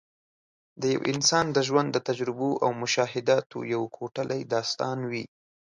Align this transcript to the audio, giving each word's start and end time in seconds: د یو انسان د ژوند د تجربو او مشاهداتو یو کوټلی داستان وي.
د 0.81 0.83
یو 0.93 1.01
انسان 1.11 1.45
د 1.51 1.57
ژوند 1.67 1.89
د 1.93 1.97
تجربو 2.07 2.49
او 2.63 2.69
مشاهداتو 2.83 3.57
یو 3.73 3.81
کوټلی 3.97 4.41
داستان 4.53 4.97
وي. 5.11 5.23